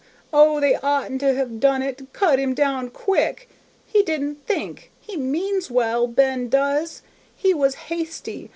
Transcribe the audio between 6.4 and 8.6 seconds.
does; he was hasty.